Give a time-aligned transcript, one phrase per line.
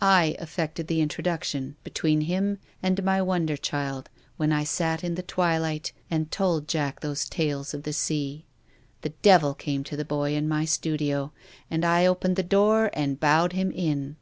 [0.00, 5.22] I effected the introduction between him and my wonder child when I sat in the
[5.22, 8.44] twilight and told Jack those tales of the sea.
[9.02, 11.30] The devil came to the boy in my studio,
[11.70, 14.16] and I opened the door and bowed him in.